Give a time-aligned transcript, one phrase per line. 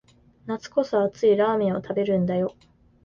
[0.47, 2.55] 夏こそ熱いラーメンを食べるんだよ